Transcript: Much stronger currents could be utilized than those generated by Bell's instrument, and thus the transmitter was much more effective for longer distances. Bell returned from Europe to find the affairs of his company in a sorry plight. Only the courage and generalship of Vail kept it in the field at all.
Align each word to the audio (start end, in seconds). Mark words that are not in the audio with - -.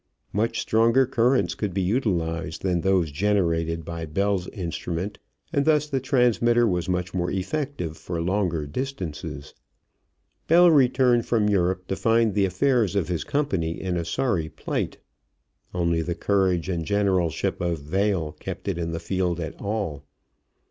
Much 0.33 0.59
stronger 0.59 1.05
currents 1.05 1.53
could 1.53 1.75
be 1.75 1.81
utilized 1.83 2.63
than 2.63 2.81
those 2.81 3.11
generated 3.11 3.85
by 3.85 4.03
Bell's 4.03 4.47
instrument, 4.47 5.19
and 5.53 5.63
thus 5.63 5.87
the 5.87 5.99
transmitter 5.99 6.67
was 6.67 6.89
much 6.89 7.13
more 7.13 7.29
effective 7.29 7.95
for 7.97 8.19
longer 8.19 8.65
distances. 8.65 9.53
Bell 10.47 10.71
returned 10.71 11.27
from 11.27 11.49
Europe 11.49 11.85
to 11.85 11.95
find 11.95 12.33
the 12.33 12.45
affairs 12.45 12.95
of 12.95 13.09
his 13.09 13.23
company 13.23 13.79
in 13.79 13.95
a 13.95 14.03
sorry 14.03 14.49
plight. 14.49 14.97
Only 15.71 16.01
the 16.01 16.15
courage 16.15 16.67
and 16.67 16.83
generalship 16.83 17.61
of 17.61 17.77
Vail 17.83 18.31
kept 18.39 18.67
it 18.67 18.79
in 18.79 18.93
the 18.93 18.99
field 18.99 19.39
at 19.39 19.61
all. 19.61 20.03